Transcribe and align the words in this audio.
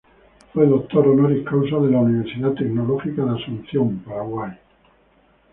Fue 0.51 0.65
Doctor 0.65 1.07
honoris 1.09 1.45
causa 1.47 1.77
de 1.77 1.91
la 1.91 1.99
Universidad 1.99 2.53
Tecnológica 2.55 3.23
de 3.23 3.39
Asunción 3.39 3.99
de 3.99 4.03
Paraguay. 4.09 4.51